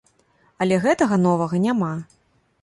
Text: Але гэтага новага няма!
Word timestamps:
Але 0.65 0.79
гэтага 0.85 1.19
новага 1.27 1.61
няма! 1.67 1.93